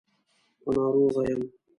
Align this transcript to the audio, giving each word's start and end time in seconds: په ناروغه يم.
په 0.61 0.69
ناروغه 0.75 1.21
يم. 1.29 1.41